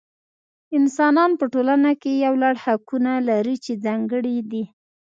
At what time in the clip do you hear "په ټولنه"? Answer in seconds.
1.39-1.91